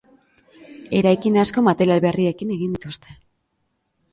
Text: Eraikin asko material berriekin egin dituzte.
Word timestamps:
Eraikin 0.99 1.37
asko 1.43 1.63
material 1.67 2.03
berriekin 2.07 2.55
egin 2.57 2.73
dituzte. 2.79 3.15